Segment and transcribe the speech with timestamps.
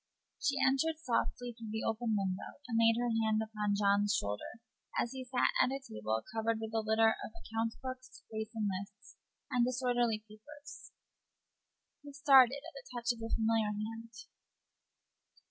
[0.43, 4.57] She entered softly at the open window, and laid her hand upon John's shoulder
[4.97, 9.17] as he sat at a table covered with a litter of account books, racing lists,
[9.51, 10.91] and disorderly papers.
[12.01, 14.09] He started at the touch of the familiar hand.